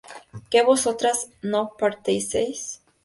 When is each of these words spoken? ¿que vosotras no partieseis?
¿que 0.49 0.63
vosotras 0.63 1.29
no 1.43 1.61
partieseis? 1.77 2.81